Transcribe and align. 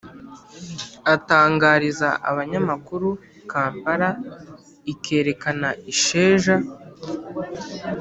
atangariza 1.13 2.09
abanyamakuru, 2.29 3.09
kampala 3.51 4.09
ikerekana 4.93 5.69
isheja 5.93 6.55